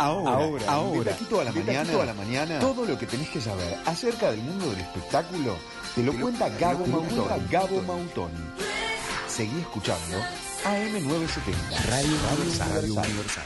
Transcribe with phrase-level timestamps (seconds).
[0.00, 3.40] Ahora, ahora, ahora, de toda la mañana, toda la mañana, todo lo que tenés que
[3.40, 5.56] saber acerca del mundo del espectáculo
[5.96, 7.48] te lo, cuenta Gabo Mautoni.
[7.50, 8.38] Gabo Mautoni.
[9.26, 10.18] Seguí escuchando
[10.64, 12.16] AM970, Radio,
[12.60, 13.44] Radio Universal.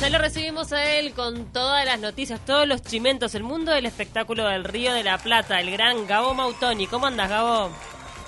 [0.00, 3.84] Ya lo recibimos a él con todas las noticias, todos los chimentos, el mundo del
[3.84, 6.86] espectáculo del Río de la Plata, el gran Gabo Mautoni.
[6.86, 7.70] ¿Cómo andas, Gabo?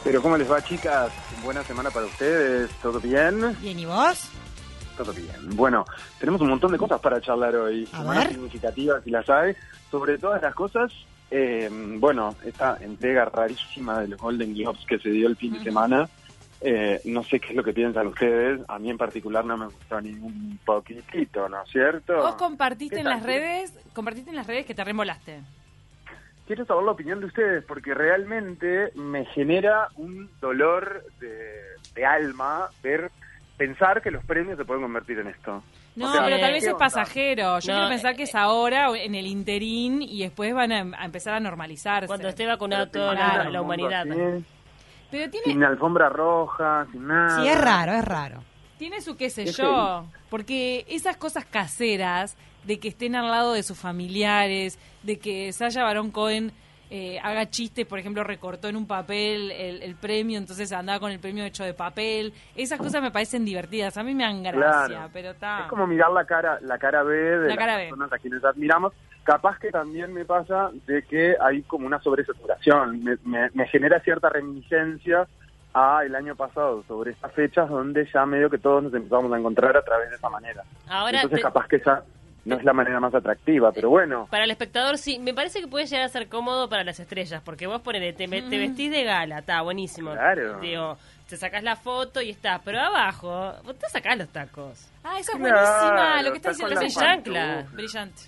[0.06, 1.10] Pero ¿cómo les va, chicas?
[1.42, 2.70] Buena semana para ustedes.
[2.80, 3.56] ¿Todo bien?
[3.60, 4.30] Bien, ¿y vos?
[4.96, 5.56] Todo bien.
[5.56, 5.84] Bueno,
[6.20, 7.88] tenemos un montón de cosas para charlar hoy.
[7.92, 8.28] A ver.
[8.28, 9.56] significativas, si las hay.
[9.90, 10.92] Sobre todas las cosas,
[11.32, 15.64] eh, bueno, esta entrega rarísima de los Golden Globes que se dio el fin de
[15.64, 16.08] semana.
[16.60, 18.60] eh, no sé qué es lo que piensan ustedes.
[18.68, 22.16] A mí en particular no me gustó ni un poquitito, ¿no es cierto?
[22.18, 25.40] Vos compartiste ¿Qué en las redes, compartiste en las redes que te remolaste.
[26.46, 31.60] Quiero saber la opinión de ustedes porque realmente me genera un dolor de,
[31.94, 33.10] de alma ver
[33.56, 35.62] pensar que los premios se pueden convertir en esto.
[35.96, 36.78] No, O sea, pero tal ¿qué vez es onda?
[36.78, 37.58] pasajero.
[37.58, 41.04] Yo No, quiero pensar que es ahora, en el interín, y después van a, a
[41.06, 42.06] empezar a normalizarse.
[42.06, 44.02] Cuando esté vacunada Pero toda la, humanidad.
[44.02, 44.44] así,
[45.10, 47.40] Pero tiene, sin alfombra roja, sin nada.
[47.40, 48.42] Sí, es raro, es raro.
[48.78, 50.04] tiene su qué sé yo.
[50.28, 52.36] Porque esas cosas caseras,
[52.66, 56.52] de que estén al lado de sus familiares, de que Sasha Baron Cohen
[56.90, 61.10] eh, haga chistes, por ejemplo, recortó en un papel el, el premio, entonces andaba con
[61.10, 62.32] el premio hecho de papel.
[62.54, 63.96] Esas cosas me parecen divertidas.
[63.96, 65.10] A mí me dan gracia, Claro.
[65.12, 65.60] pero está.
[65.62, 67.84] Es como mirar la cara, la cara B de La las cara B.
[67.88, 68.92] personas a quienes admiramos.
[69.24, 73.02] Capaz que también me pasa de que hay como una sobresaturación.
[73.02, 75.26] Me, me- me genera cierta reminiscencia
[75.74, 79.38] a el año pasado sobre estas fechas donde ya medio que todos nos empezamos a
[79.38, 80.62] encontrar a través de esa manera.
[80.88, 82.04] Ahora, Entonces te- capaz que esa
[82.46, 84.26] no es la manera más atractiva, pero bueno.
[84.30, 87.42] para el espectador sí, me parece que puede llegar a ser cómodo para las estrellas,
[87.44, 90.12] porque vos ponele, te, te vestís de gala, está buenísimo.
[90.12, 90.60] Claro.
[90.60, 90.96] Digo,
[91.28, 94.88] te sacás la foto y estás, pero abajo, vos te sacás los tacos.
[95.02, 96.22] Ah, esa es Claro, buenísima.
[96.22, 97.66] Lo que está está diciendo es chancla.
[97.72, 98.22] brillante.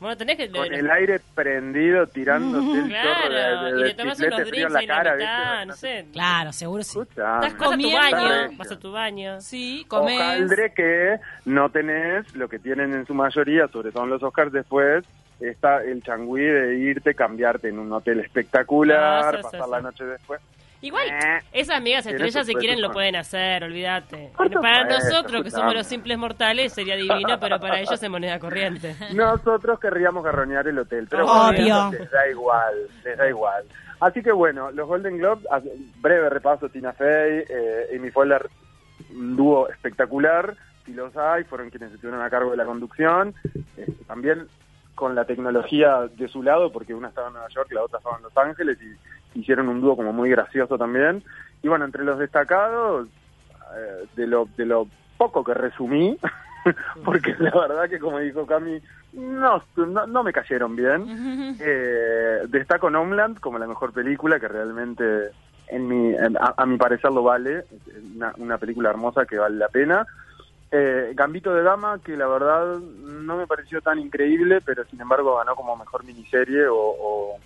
[0.00, 0.50] Bueno, tenés que...
[0.50, 2.88] Con el aire prendido, tirándote el chorro de,
[3.30, 6.06] Claro, de, y de le tomás unos drinks en la cara, mitad, no sé.
[6.12, 6.98] Claro, seguro sí.
[7.00, 7.46] Escuchame.
[7.46, 7.98] Estás vas a tu comiendo.
[7.98, 9.40] baño, vas a tu baño.
[9.40, 10.20] Sí, comés.
[10.20, 11.16] Ojaldre que
[11.46, 15.04] no tenés lo que tienen en su mayoría, sobre todo en los Oscars después,
[15.40, 19.70] está el changüí de irte, cambiarte en un hotel espectacular, Ah, sí, sí, pasar sí.
[19.70, 20.40] la noche después.
[20.84, 21.40] Igual, Eh.
[21.52, 24.30] esas amigas estrellas, si quieren, lo pueden hacer, olvídate.
[24.60, 28.94] Para nosotros, que somos los simples mortales, sería divino, pero para ellos es moneda corriente.
[29.14, 31.88] Nosotros querríamos garronear el hotel, pero Obvio.
[31.88, 33.64] bueno, les da igual, les da igual.
[34.00, 35.46] Así que bueno, los Golden Globes,
[36.02, 38.46] breve repaso, Tina Fey, eh, Amy Poehler,
[39.10, 43.34] un dúo espectacular, si los hay, fueron quienes estuvieron a cargo de la conducción,
[43.78, 44.48] eh, también
[44.94, 48.18] con la tecnología de su lado, porque una estaba en Nueva York, la otra estaba
[48.18, 48.94] en Los Ángeles, y
[49.34, 51.22] hicieron un dúo como muy gracioso también.
[51.62, 53.08] Y bueno, entre los destacados,
[53.76, 54.86] eh, de, lo, de lo
[55.16, 56.18] poco que resumí,
[57.04, 58.80] porque la verdad que como dijo Cami,
[59.12, 61.04] no, no, no me cayeron bien.
[61.60, 65.30] Eh, destaco Homeland como la mejor película que realmente
[65.68, 67.64] en mi, en- a, a mi parecer lo vale,
[68.16, 70.04] una, una película hermosa que vale la pena.
[70.72, 75.36] Eh, Gambito de Dama, que la verdad no me pareció tan increíble, pero sin embargo
[75.36, 77.38] ganó como mejor miniserie o, o-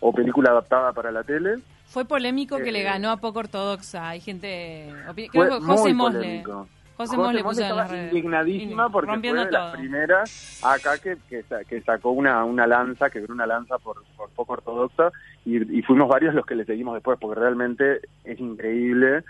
[0.00, 1.56] o película adaptada para la tele.
[1.86, 4.08] Fue polémico que Eh, le ganó a poco ortodoxa.
[4.10, 4.92] Hay gente.
[5.32, 6.18] Creo que José Mosle.
[6.20, 6.68] polémico.
[6.96, 8.12] José Mosle puso en estaba las redes.
[8.12, 9.72] indignadísima porque fue de las todo.
[9.80, 14.54] primeras acá que, que, que sacó una, una lanza, quebró una lanza por, por poco
[14.54, 15.12] ortodoxa
[15.44, 19.22] y, y fuimos varios los que le seguimos después porque realmente es increíble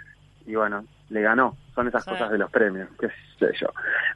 [0.46, 1.56] y bueno, le ganó.
[1.78, 2.10] Son esas Sí.
[2.10, 3.06] cosas de los premios, qué
[3.38, 3.68] sé yo.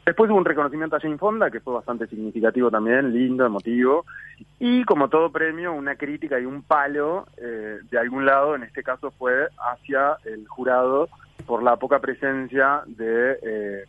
[0.04, 4.04] Después hubo un reconocimiento a Jane Fonda que fue bastante significativo también, lindo, emotivo.
[4.58, 8.82] Y como todo premio, una crítica y un palo eh, de algún lado, en este
[8.82, 11.08] caso fue hacia el jurado
[11.46, 13.84] por la poca presencia de, eh,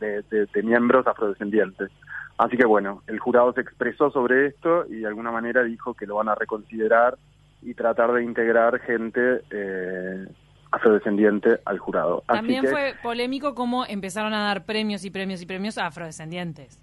[0.00, 1.90] de, de- de miembros afrodescendientes.
[2.36, 6.04] Así que bueno, el jurado se expresó sobre esto y de alguna manera dijo que
[6.06, 7.16] lo van a reconsiderar
[7.62, 10.26] y tratar de integrar gente eh,
[10.70, 12.22] afrodescendiente al jurado.
[12.26, 15.86] Así También que- fue polémico cómo empezaron a dar premios y premios y premios a
[15.86, 16.78] afrodescendientes.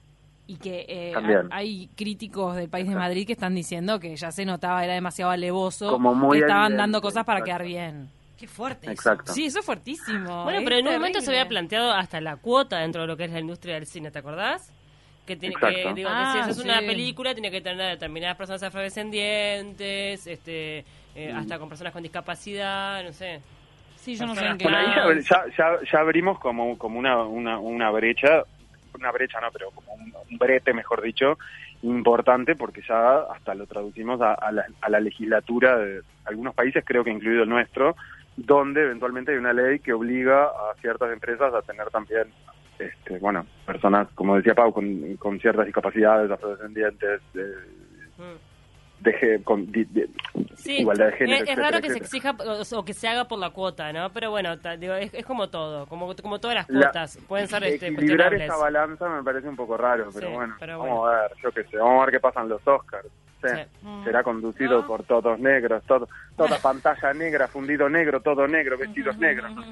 [0.48, 1.48] Y que eh, También.
[1.52, 5.32] hay críticos del país de Madrid que están diciendo que ya se notaba, era demasiado
[5.32, 7.58] alevoso, Como muy que estaban evidente, dando cosas para exacto.
[7.64, 8.10] quedar bien.
[8.38, 8.86] Qué fuerte.
[8.88, 8.92] eso.
[8.94, 9.34] Exacto.
[9.34, 10.44] Sí, eso es fuertísimo.
[10.44, 13.18] Bueno, es pero en un momento se había planteado hasta la cuota dentro de lo
[13.18, 14.72] que es la industria del cine, ¿te acordás?
[15.26, 18.62] Que tiene que, digo, que Ah, si haces una película tiene que tener determinadas personas
[18.62, 20.86] afrodescendientes, este,
[21.16, 21.38] eh, Mm.
[21.38, 23.42] hasta con personas con discapacidad, no sé.
[24.06, 24.66] Sí, yo no sé en qué.
[24.66, 25.14] Bueno, ahí lado.
[25.14, 28.44] ya, ya, ya, ya abrimos como, como una, una, una brecha,
[28.94, 31.40] una brecha no, pero como un, un brete, mejor dicho,
[31.82, 36.84] importante, porque ya hasta lo traducimos a, a la, a la legislatura de algunos países,
[36.86, 37.96] creo que incluido el nuestro,
[38.38, 42.28] donde eventualmente hay una ley que obliga a ciertas empresas a tener también,
[42.78, 47.54] este, bueno, personas, como decía Pau, con, con ciertas discapacidades, afrodescendientes, eh,
[48.18, 48.38] Mm.
[49.06, 49.88] De, ge- con di-
[50.56, 51.46] Sí, igualdad de género.
[51.48, 52.36] es, raro que se exija
[52.76, 54.10] o, que se haga por la cuota, ¿no?
[54.12, 57.48] Pero bueno, ta- digo, es, es como todo, como, como todas las La- cuotas, pueden
[57.48, 58.42] ser este, Equilibrar cuestionables.
[58.50, 61.52] esa balanza me parece un poco raro, pero Sí, bueno, pero vamos a ver, yo
[61.52, 63.08] qué sé, vamos a ver qué pasa en los Oscars.
[63.44, 63.52] Sí.
[63.52, 63.88] Sí.
[64.06, 64.88] Será conducido No.
[64.88, 69.64] por todos negros, todo, toda pantalla negra, fundido negro, todo negro, vestidos negros, ¿no?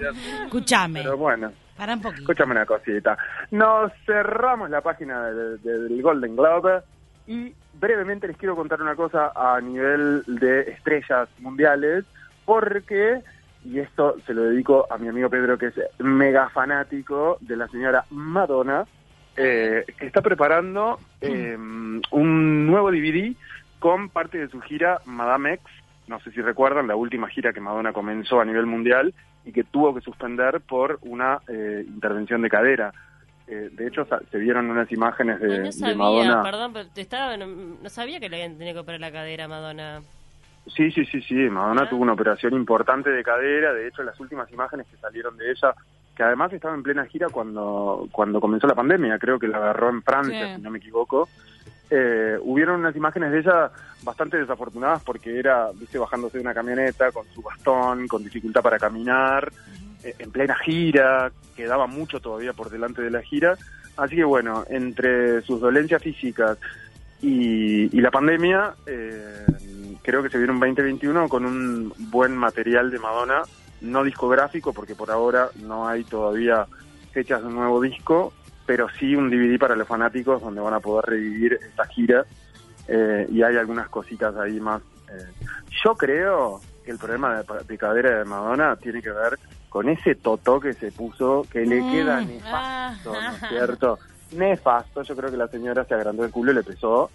[0.44, 1.02] Escúchame.
[1.02, 2.22] Pero bueno, Para un poquito.
[2.22, 3.18] escúchame una cosita.
[3.50, 6.84] Nos cerramos la página de- de- del Golden Globe
[7.28, 12.06] y brevemente les quiero contar una cosa a nivel de estrellas mundiales,
[12.46, 13.22] porque,
[13.64, 17.68] y esto se lo dedico a mi amigo Pedro, que es mega fanático de la
[17.68, 18.86] señora Madonna,
[19.36, 23.34] eh, que está preparando eh, un nuevo DVD
[23.80, 25.66] con parte de su gira Madame X.
[26.08, 29.14] No sé si recuerdan la última gira que Madonna comenzó a nivel mundial
[29.46, 32.94] y que tuvo que suspender por una eh, intervención de cadera.
[33.48, 36.44] Eh, de hecho, se vieron unas imágenes de, no de sabía, Madonna.
[36.44, 39.45] perdón, pero te estaba, no, no sabía que le habían tenido que operar la cadera
[39.45, 40.01] a Madonna.
[40.68, 41.34] Sí, sí, sí, sí.
[41.36, 41.90] Madonna Ah.
[41.90, 43.74] tuvo una operación importante de cadera.
[43.74, 45.74] De hecho, las últimas imágenes que salieron de ella,
[46.16, 49.89] que además estaba en plena gira cuando, cuando comenzó la pandemia, creo que la agarró
[49.89, 50.56] en Francia, Sí.
[50.56, 51.28] si no me equivoco.
[51.89, 53.72] Eh, hubieron unas imágenes de ella
[54.04, 58.80] bastante desafortunadas porque era, viste, bajándose de una camioneta con su bastón, con dificultad para
[58.80, 59.51] caminar,
[60.04, 63.58] en plena gira, quedaba mucho todavía por delante de la gira.
[63.98, 66.58] Así que bueno, entre sus dolencias físicas
[67.22, 69.46] y, la pandemia, eh,
[70.02, 73.44] creo que se viene un 2021 con un buen material de Madonna,
[73.82, 76.66] no discográfico, porque por ahora no hay todavía
[77.12, 78.34] fechas de un nuevo disco,
[78.66, 82.26] pero sí un DVD para los fanáticos donde van a poder revivir esta gira
[82.88, 84.82] eh, y hay algunas cositas ahí más.
[85.10, 85.48] eh.
[85.84, 89.38] Yo creo que el problema de, de cadera de Madonna tiene que ver
[89.74, 92.22] con ese totó que se puso, que le Mm, queda ah.
[92.22, 94.00] nefasto, ¿no es cierto?
[94.34, 97.10] Nefasto, yo creo que la señora se agrandó el culo y le pesó,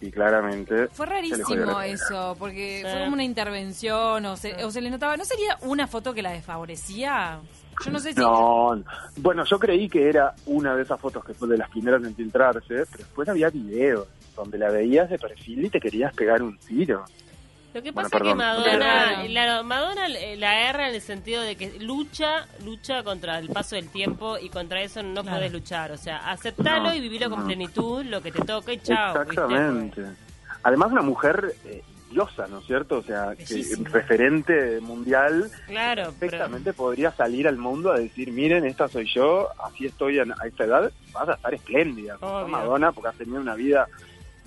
[0.00, 0.88] y claramente...
[0.88, 2.90] Fue rarísimo eso, porque Sí.
[2.90, 5.16] fue como una intervención o se, o se le notaba.
[5.16, 7.38] ¿No sería una foto que la desfavorecía?
[7.84, 8.18] Yo no sé si.
[8.20, 8.82] No,
[9.18, 12.16] bueno, yo creí que era una de esas fotos que fue de las primeras en
[12.16, 16.58] filtrarse, pero después había videos donde la veías de perfil y te querías pegar un
[16.58, 17.04] tiro.
[17.72, 18.34] Lo que Bueno, pasa es que.
[18.34, 23.48] Madonna, claro, Madonna eh, la erra en el sentido de que lucha, lucha contra el
[23.48, 25.36] paso del tiempo y contra eso no Claro.
[25.38, 25.92] puedes luchar.
[25.92, 27.46] O sea, aceptalo No, y vivirlo con no.
[27.46, 29.14] plenitud, lo que te toca y chao.
[29.18, 29.30] ¿viste?
[29.34, 30.02] Exactamente.
[30.64, 32.98] Además, una mujer eh, diosa, ¿no es cierto?
[32.98, 38.64] O sea, que referente mundial, Claro, pero perfectamente podría salir al mundo a decir, miren,
[38.66, 42.18] esta soy yo, así estoy a, esta edad, vas a estar espléndida.
[42.18, 43.86] Madonna, porque has tenido una vida...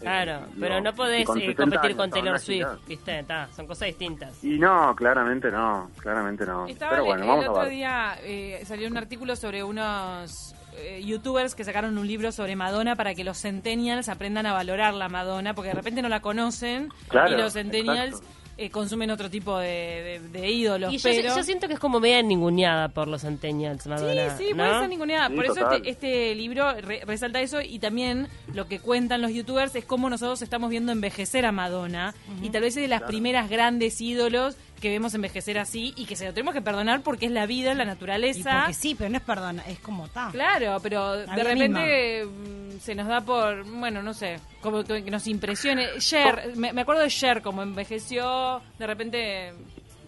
[0.03, 2.09] eh, claro, digo, pero no podés con eh, 70 competir años, con.
[2.09, 2.87] Taylor Swift.
[2.87, 3.23] ¿viste?
[3.23, 4.43] Ta, son cosas distintas.
[4.43, 6.67] Y no, claramente no, claramente no.
[6.67, 7.71] Estaba Pero el- bueno, el vamos a otro ver.
[7.71, 12.95] día eh, salió un artículo sobre unos eh, youtubers que sacaron un libro sobre Madonna
[12.95, 16.89] para que los centennials aprendan a valorar la Madonna, porque de repente no la conocen
[17.09, 18.42] Claro, y los centennials exacto.
[18.57, 20.93] Eh, consumen otro tipo de, de- de ídolos.
[20.93, 21.35] Y yo, pero...
[21.35, 24.37] yo siento que es como media ninguneada por los centennials, Sí, Madonna.
[24.37, 24.57] sí, ¿no?
[24.57, 25.27] puede ser ninguneada.
[25.29, 29.31] Sí, Por eso este, este libro re- resalta eso y también lo que cuentan los
[29.33, 33.01] youtubers es cómo nosotros estamos viendo envejecer a Madonna y tal vez es de las
[33.03, 37.27] primeras grandes ídolos que vemos envejecer así y que se lo tenemos que perdonar porque
[37.27, 38.59] es la vida, la Y naturaleza.
[38.59, 40.29] porque sí, pero no es perdona, es como está.
[40.31, 44.99] Claro, pero La de repente mm, se nos da por, bueno, no sé, como que,
[45.09, 45.87] nos impresione.
[45.99, 49.53] Cher, me, me acuerdo de Cher, como envejeció, de repente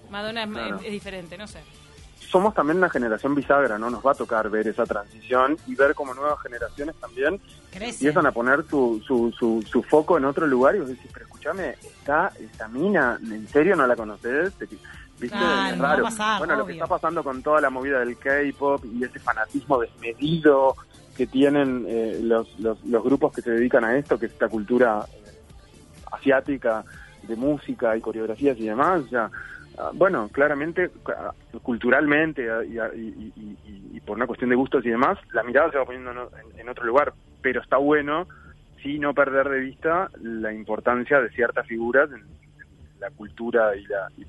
[0.09, 0.43] Madonna
[0.83, 1.59] es diferente, no sé.
[2.35, 3.89] Somos también una generación bisagra, ¿no?
[3.89, 7.39] Nos va a tocar ver esa transición y ver cómo nuevas generaciones también
[7.71, 7.91] Crece.
[7.91, 11.27] empiezan a poner su, su, su, su foco en otro lugar y vos decís, pero
[11.27, 14.51] escúchame, está esta mina, ¿en serio no la conoces?
[14.55, 15.29] Te- ¿Viste?
[15.29, 16.03] Claro, no raro.
[16.03, 19.79] pasar, bueno, lo que está pasando con toda la movida del K-pop y ese fanatismo
[19.79, 20.75] desmedido
[21.15, 24.49] que tienen eh, los, los, los grupos que se dedican a esto, que es esta
[24.49, 25.31] cultura eh,
[26.11, 26.83] asiática
[27.23, 29.39] de música y coreografías y demás, o sea, ah,
[29.93, 32.99] bueno, claramente, ah, culturalmente ah, y, ah, y-
[33.35, 36.11] y- y- y por una cuestión de gustos y demás, la mirada se va poniendo
[36.11, 38.27] en, en- otro lugar, pero está bueno
[38.81, 43.83] sí no perder de vista la importancia de ciertas figuras en, en la cultura y
[43.85, 44.25] la, y,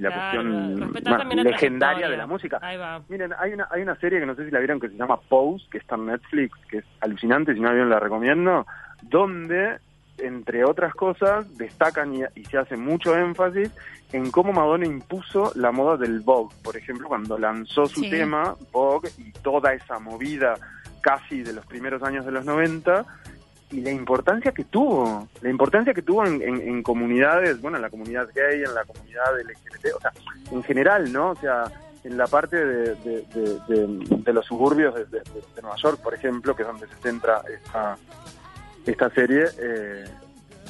[0.00, 2.60] la Claro, cuestión más legendaria de la música.
[2.62, 3.02] Ahí va.
[3.08, 5.18] Miren, hay una, hay una serie que no sé si la vieron que se llama
[5.28, 8.64] Pose, que está en Netflix, que es alucinante, si no la vieron la recomiendo,
[9.02, 9.78] donde,
[10.18, 13.70] entre otras cosas, destacan y, y se hace mucho énfasis
[14.12, 18.10] en cómo Madonna impuso la moda del Vogue, por ejemplo, cuando lanzó su Sí.
[18.10, 20.54] tema, Vogue, y toda esa movida
[21.02, 23.04] casi de los primeros años de los 90,
[23.70, 27.82] y la importancia que tuvo, la importancia que tuvo en, en- en comunidades, bueno, en
[27.82, 30.12] la comunidad gay, en la comunidad LGBT, o sea,
[30.52, 31.30] en general, ¿no?
[31.32, 31.64] O sea,
[32.02, 35.22] en la parte de, de- de- de- de los suburbios de
[35.60, 37.98] Nueva York, por ejemplo, que es donde se centra esta,
[38.90, 40.04] esta serie, eh,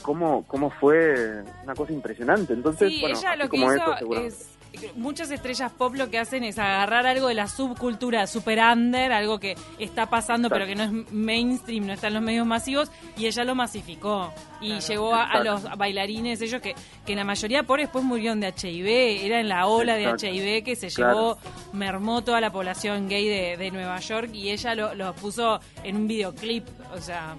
[0.03, 2.53] cómo, cómo fue una cosa impresionante.
[2.53, 4.35] Entonces, Sí, bueno, ella lo que como hizo eso, seguramente.
[4.37, 4.58] es...
[4.97, 9.39] Muchas estrellas pop lo que hacen es agarrar algo de la subcultura super under, algo
[9.41, 13.27] que está pasando pero que no es mainstream, no está en los medios masivos, y
[13.27, 14.33] ella lo masificó.
[14.61, 16.75] Y llegó a, a los bailarines, ellos que,
[17.07, 20.05] que la mayoría por después murieron de HIV, era en la ola de.
[20.19, 21.13] HIV que se Claro.
[21.15, 21.39] llevó,
[21.73, 25.97] mermó toda la población gay de, de Nueva York, y ella lo, lo puso en
[25.97, 27.37] un videoclip, o sea,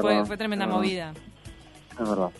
[0.00, 1.12] fue, fue tremenda movida.
[1.92, 2.30] Es verdad.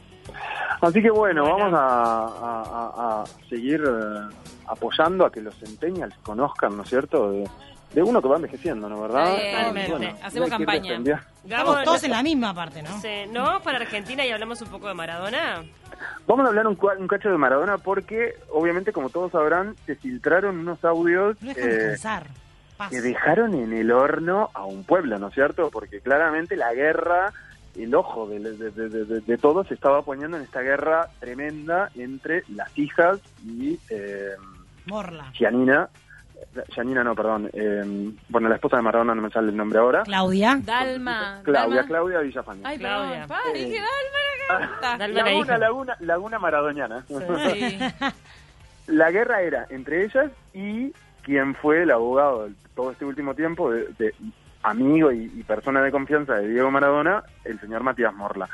[0.81, 1.59] Así que bueno, Bueno.
[1.59, 4.35] vamos a, a- a- a seguir eh,
[4.69, 7.31] apoyando a que los centennials conozcan, ¿no es cierto?
[7.31, 7.49] De,
[7.95, 9.01] de uno que va envejeciendo, ¿no?
[9.03, 9.37] ¿Verdad?
[9.39, 10.15] Eh, Totalmente.
[10.23, 11.01] Hacemos campaña.
[11.45, 13.01] Estamos todos no- en la misma parte, ¿no?
[13.01, 15.63] Sí, ¿no vamos para Argentina y hablamos un poco de Maradona?
[16.27, 20.85] Vamos a hablar un, cacho de Maradona porque, obviamente, como todos sabrán, se filtraron unos
[20.85, 21.97] audios No eh,
[22.91, 25.71] que dejaron en el horno a un pueblo, ¿no es cierto?
[25.71, 27.33] Porque claramente la guerra,
[27.79, 31.91] el ojo de, de, de- de- de todos se estaba poniendo en esta guerra tremenda
[31.95, 34.31] entre las hijas y eh,
[34.87, 35.31] Morla.
[35.33, 35.89] Gianina.
[36.69, 37.51] Gianina no, perdón.
[37.53, 40.03] eh, bueno, la esposa de Maradona no me sale el nombre ahora.
[40.05, 40.59] Claudia.
[40.63, 41.41] Dalma.
[41.45, 41.87] Claudia, Dalma.
[41.89, 42.61] Claudia Villafañe.
[42.65, 43.27] Ay, Claudia.
[43.27, 43.29] perdón.
[43.29, 45.59] Pa, dije Dalma, la la Laguna.
[45.59, 47.05] Laguna, Laguna Maradoniana.
[47.09, 47.79] Sí.
[48.87, 50.93] La guerra era entre ellas y
[51.27, 54.15] quien fue el abogado de todo este último tiempo, de, de
[54.63, 58.49] amigo y, y persona de confianza de Diego Maradona, el señor Matías Morla.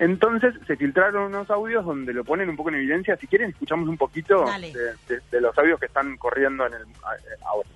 [0.00, 3.16] Entonces se filtraron unos audios donde lo ponen un poco en evidencia.
[3.16, 6.82] Si quieren, escuchamos un poquito de, de- de los audios que están corriendo en el
[6.82, 7.68] a- ahora.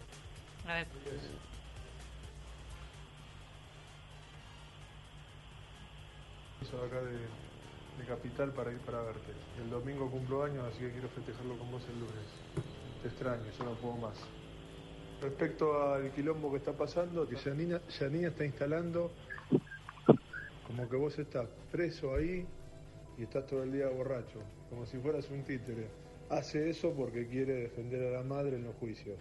[0.69, 0.87] A ver.
[6.69, 9.33] Soy acá de, de Capital para ir para verte.
[9.63, 12.27] El domingo cumplo años, así que quiero festejarlo con vos el lunes.
[13.03, 14.15] Te extraño, yo no puedo más.
[15.23, 19.11] Respecto al quilombo que está pasando, que Yanina, Yanina está instalando
[20.71, 22.47] como que vos estás preso ahí
[23.19, 24.39] y estás todo el día borracho,
[24.71, 25.89] como si fueras un títere.
[26.29, 29.19] Hace eso porque quiere defender a la madre en los juicios.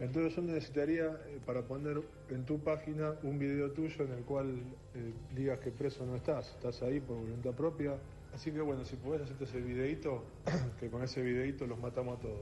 [0.00, 4.46] Entonces yo necesitaría eh, para poner en tu página un video tuyo en el cual
[4.94, 7.94] eh, digas que preso no estás, estás ahí por voluntad propia.
[8.34, 10.24] Así que bueno, si podés hacerte ese videito,
[10.80, 12.40] que con ese videito los matamos a todos.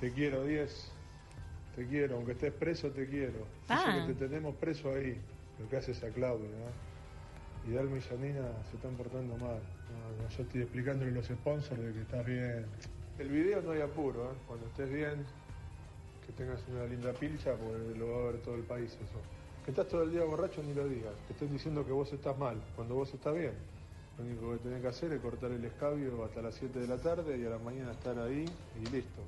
[0.00, 0.99] Te quiero, 10.
[1.76, 3.46] Te quiero, aunque estés preso, te quiero.
[3.68, 4.04] Ah.
[4.06, 5.16] Que te tenemos preso ahí,
[5.58, 6.48] lo que haces a Claudia.
[6.48, 7.70] ¿no?
[7.70, 9.60] Y Dalma y Janina se están portando mal.
[9.60, 12.66] No, yo estoy explicándole a los sponsors de que estás bien.
[13.18, 14.34] El video no hay apuro, ¿eh?
[14.46, 15.24] cuando estés bien,
[16.26, 19.20] que tengas una linda pilcha, porque lo va a ver todo el país eso.
[19.64, 21.12] Que estás todo el día borracho, ni lo digas.
[21.26, 23.52] Que estén diciendo que vos estás mal, cuando vos estás bien.
[24.16, 26.96] Lo único que tenés que hacer es cortar el escabio hasta las 7 de la
[26.96, 28.44] tarde y a la mañana estar ahí
[28.76, 29.22] y listo.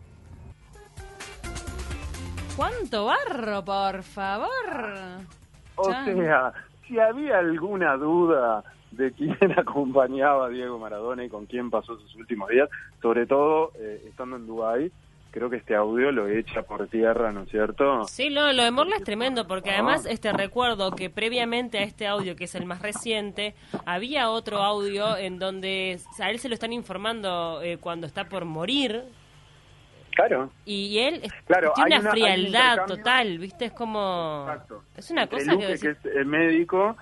[2.57, 4.49] ¿Cuánto barro, por favor?
[5.77, 6.17] O Chan.
[6.17, 6.53] sea,
[6.87, 12.15] si había alguna duda de quién acompañaba a Diego Maradona y con quién pasó sus
[12.17, 12.69] últimos días,
[13.01, 14.93] sobre todo eh, estando en Dubái,
[15.31, 18.05] creo que este audio lo echa por tierra, ¿no es cierto?
[18.05, 19.75] Sí, lo, lo de Morla es tremendo, porque Ah.
[19.77, 23.55] además este recuerdo que previamente a este audio, que es el más reciente,
[23.87, 28.45] había otro audio en donde a él se lo están informando eh, cuando está por
[28.45, 29.05] morir,
[30.15, 30.51] Claro.
[30.65, 33.65] y, él es- Claro, tiene una una- hay un frialdad total, ¿viste?
[33.67, 34.45] Es como...
[34.49, 34.83] Exacto.
[34.97, 35.79] Es una Entre cosa Luque, que...
[35.79, 36.97] que decís- es el médico,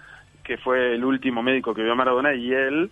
[0.44, 2.90] que fue el último médico que vio a Maradona, y él,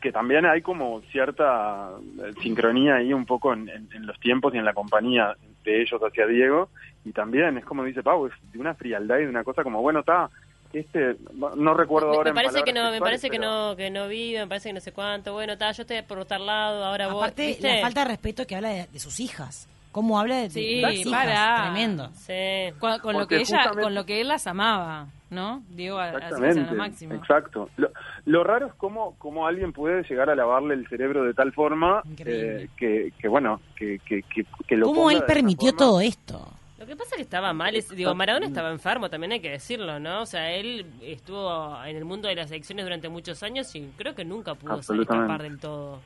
[0.00, 1.90] que también hay como cierta
[2.22, 5.82] eh, sincronía ahí un poco en, en- en los tiempos y en la compañía de
[5.82, 6.68] ellos hacia Diego,
[7.04, 9.80] y también es como dice Pau, es de una frialdad y de una cosa como,
[9.82, 10.28] bueno, está,
[10.72, 11.16] este,
[11.56, 14.40] no, recuerdo Me, ahora me parece que no, me parece que no, que no vive,
[14.40, 15.32] me parece que no sé cuánto.
[15.32, 17.22] Bueno, ta, yo estoy por tal lado, ahora vos.
[17.22, 17.74] Aparte, ¿viste?
[17.76, 19.68] la falta de respeto que habla de, de sus hijas.
[19.92, 21.04] ¿Cómo habla de, de Sí, hijas?
[21.10, 21.62] para.
[21.72, 22.10] Tremendo.
[22.14, 22.72] Sí.
[22.78, 25.64] Con, con lo que ella, justamente- con lo que él las amaba, ¿no?
[25.70, 27.14] Digo, a, a- a Exactamente, lo máximo.
[27.14, 27.68] exacto.
[27.76, 27.90] Lo,
[28.24, 32.04] lo raro es cómo, cómo alguien puede llegar a lavarle el cerebro de tal forma
[32.24, 35.78] eh, que, que, bueno, que, que, que, que lo ¿Cómo ponga él permitió forma.
[35.78, 36.48] todo esto?
[36.80, 39.50] Lo que pasa es que estaba mal, es- digo, Maradona estaba enfermo, también hay que
[39.50, 40.22] decirlo, ¿no?
[40.22, 44.14] O sea, él estuvo en el mundo de las elecciones durante muchos años y creo
[44.14, 46.00] que nunca pudo escapar del todo.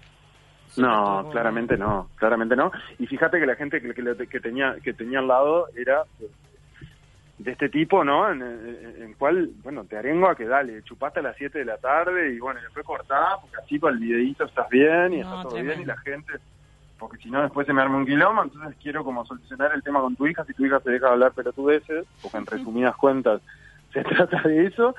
[0.66, 2.73] Siempre No, claramente no, claramente no.
[2.99, 6.28] Y fíjate que la gente que, que, que tenía que tenía al lado era de,
[7.38, 8.28] de este tipo, ¿no?
[8.28, 11.66] En, en- en cual, bueno, te arengo a que dale, chupaste a las 7 de
[11.66, 15.23] la tarde y bueno, después cortá, porque así para el videíto estás bien y No,
[15.23, 15.75] está todo tremendo.
[15.75, 16.33] bien y la gente,
[16.98, 20.00] porque si no después se me arma un quilombo, entonces quiero como solucionar el tema
[20.00, 23.40] con tu hija, si tu hija se deja de hablar pelotudeces, porque en resumidas cuentas
[23.92, 24.94] se trata de eso.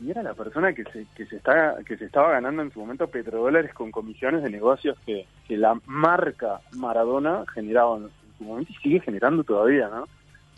[0.00, 2.80] y era la persona que se, que se está que se estaba ganando en su
[2.80, 8.72] momento petrodólares con comisiones de negocios que, que la marca Maradona generaba en su momento
[8.72, 10.06] y sigue generando todavía, ¿no?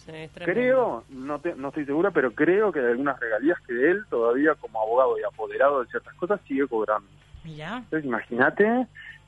[0.04, 0.12] Sí.
[0.42, 4.54] Creo, no, te- no estoy segura, pero creo que hay algunas regalías que él todavía
[4.54, 7.06] como abogado y apoderado de ciertas cosas sigue cobrando.
[7.44, 7.76] Mirá.
[7.78, 8.86] Entonces imagínate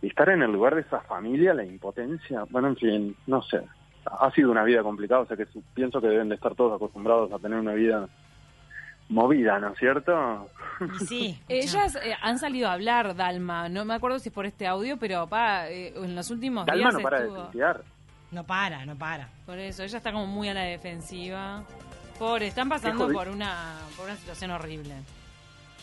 [0.09, 3.63] estar en el lugar de esa familia, la impotencia, bueno, en fin, no sé.
[4.07, 7.33] Ha sido una vida complicada, o sea que pienso que deben de estar todos acostumbrados
[7.33, 8.09] a tener una vida
[9.11, 10.49] movida, ¿no es cierto?
[10.81, 11.41] Y sí.
[11.49, 13.69] Ellas eh, han salido a hablar, Dalma.
[13.69, 16.91] No me acuerdo si es por este audio, pero pa, eh, en los últimos Dalma
[16.91, 17.83] días no para de tuitear.
[18.31, 19.29] No para, no para.
[19.45, 21.65] Por eso, ella está como muy a la defensiva.
[22.19, 24.95] Pobre, están pasando por una, por una situación horrible.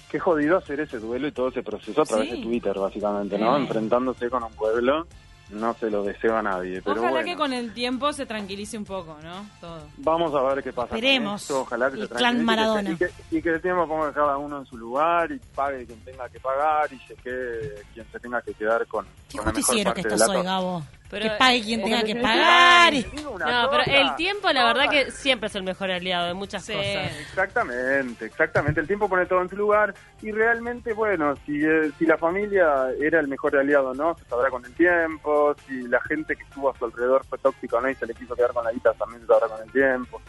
[0.09, 2.37] Qué jodido hacer ese duelo y todo ese proceso a través Sí.
[2.37, 3.55] de Twitter, básicamente, ¿no?
[3.57, 3.61] Sí.
[3.63, 5.05] Enfrentándose con un pueblo,
[5.49, 7.25] no se lo deseo a nadie, pero Ojalá bueno.
[7.25, 9.45] que con el tiempo se tranquilice un poco, ¿no?
[9.61, 9.79] Todo.
[9.97, 10.89] Vamos a ver qué pasa.
[10.89, 11.41] con Esperemos.
[11.41, 12.89] esto, Ojalá que El se clan tranquilice Maradona.
[12.91, 15.99] Y que, y que el tiempo ponga cada uno en su lugar y pague quien
[16.05, 19.51] tenga que pagar y se quede quien se tenga que quedar con, Qué con la
[19.51, 20.43] mejor justiciero que parte de estás hoy.
[20.43, 20.83] Gabo.
[21.09, 22.93] Pero, que pague quien eh, tenga Porque que si pagar.
[22.93, 23.05] y-
[23.39, 26.73] No, pero el tiempo, la verdad que siempre es el mejor aliado de muchas Sí.
[26.73, 27.11] cosas.
[27.21, 28.81] Exactamente, exactamente.
[28.81, 32.87] El tiempo pone todo en su lugar y realmente, bueno, si, eh, si la familia
[32.99, 35.55] era el mejor aliado no, se sabrá con el tiempo.
[35.67, 38.13] Si la gente que estuvo a su alrededor fue tóxica o no y se le
[38.13, 40.21] quiso quedar con la guita, también se sabrá con el tiempo.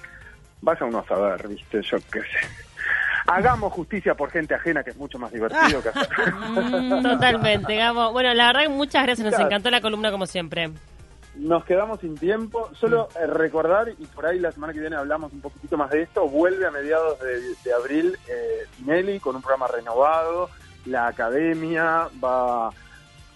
[0.61, 2.49] Vaya uno a saber, viste, yo qué sé.
[3.27, 6.09] Hagamos justicia por gente ajena, que es mucho más divertido que hacer.
[7.03, 8.13] Totalmente, Gabo.
[8.13, 10.71] Bueno, la verdad muchas gracias, nos encantó la columna como siempre.
[11.35, 12.71] Nos quedamos sin tiempo.
[12.75, 16.03] Solo eh, recordar, y por ahí la semana que viene hablamos un poquitito más de
[16.03, 20.51] esto, vuelve a mediados de, de abril eh, Tinelli con un programa renovado.
[20.87, 22.71] La academia va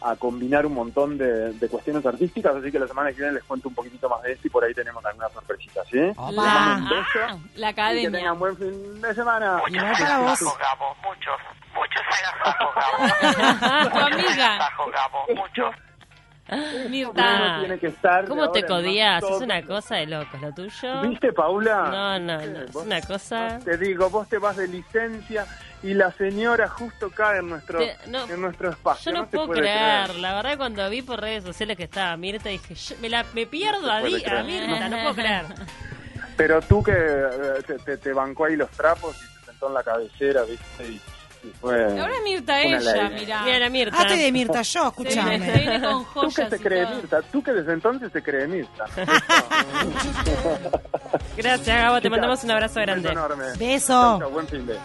[0.04, 3.44] a combinar un montón de, de cuestiones artísticas, así que la semana que viene les
[3.44, 5.98] cuento un poquitito más de esto y por ahí tenemos algunas sorpresitas, ¿sí?
[6.16, 6.30] Opa.
[6.30, 8.18] Les mando un beso Ah, la y que academia.
[8.18, 9.62] tengan buen fin de semana.
[9.62, 10.40] Para vos.
[10.58, 11.40] Gabo, muchos,
[11.74, 13.90] muchos agasajos, Gabo.
[13.90, 15.74] tu amiga, Agasajos, Gabo, muchos.
[16.88, 17.56] Mirta.
[17.60, 19.22] tiene que estar de ¿Cómo te codías?
[19.22, 21.00] Es una cosa de locos, lo tuyo.
[21.02, 21.88] ¿Viste, Paula?
[21.90, 23.58] No, no, no, es una cosa...
[23.64, 25.46] Te digo, vos te vas de licencia
[25.82, 29.10] y la señora justo cae en nuestro, Te- no, en nuestro espacio.
[29.12, 30.04] Yo no, se puedo creer.
[30.06, 30.20] creer.
[30.20, 33.46] La verdad, cuando vi por redes sociales que estaba Mirta, dije, yo- me, la, me
[33.46, 34.42] pierdo a, Di- a.
[34.44, 35.44] Mirta, no puedo creer.
[36.36, 39.74] Pero tú que eh, te, te- te bancó ahí los trapos y te sentó en
[39.74, 40.84] la cabecera, ¿viste?
[40.84, 41.00] Y,
[41.50, 41.84] fue...
[42.00, 43.20] Ahora es Mirta ella, ley.
[43.20, 43.42] mirá.
[43.42, 43.96] Mira la Mirta.
[43.98, 45.38] Ah, estoy de Mirta yo, Se viene, escúchame.
[45.52, 46.94] se viene con Tú que joyas se y cree todo.
[46.96, 48.84] Mirta, tú que desde entonces te cree Mirta.
[51.36, 52.00] Gracias, Gabo.
[52.00, 53.08] Te mandamos un abrazo Un beso grande.
[53.10, 53.44] enorme.
[53.58, 53.88] Beso.
[53.92, 54.78] Chau, chau, buen fin de